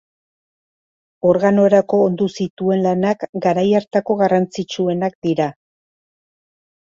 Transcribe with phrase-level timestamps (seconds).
[1.31, 5.51] Organorako ondu zituen lanak garai hartako garrantzitsuenak dira.